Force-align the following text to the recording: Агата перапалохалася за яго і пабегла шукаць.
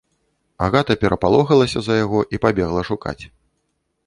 Агата 0.67 0.95
перапалохалася 1.03 1.79
за 1.89 1.93
яго 2.03 2.19
і 2.37 2.41
пабегла 2.47 2.81
шукаць. 2.89 3.19